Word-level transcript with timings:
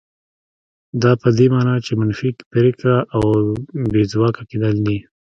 دا 1.01 1.11
په 1.21 1.29
دې 1.37 1.47
مانا 1.53 1.75
چې 1.85 1.91
منفي 2.01 2.29
پرېکړه 2.53 2.97
او 3.15 3.23
بې 3.91 4.03
ځواکه 4.13 4.41
کېدل 4.49 4.75
دي. 4.85 4.97